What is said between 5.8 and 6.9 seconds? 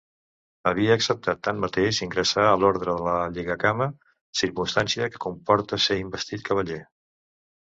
ser investit cavaller.